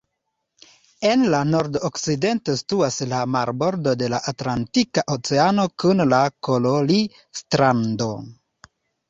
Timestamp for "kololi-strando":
6.49-8.11